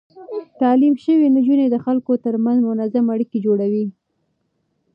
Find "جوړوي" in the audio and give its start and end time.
3.45-3.85